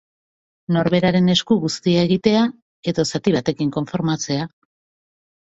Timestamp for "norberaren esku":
0.77-1.57